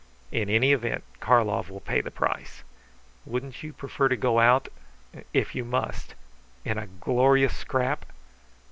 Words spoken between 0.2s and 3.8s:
In any event, Karlov will pay the price. Wouldn't you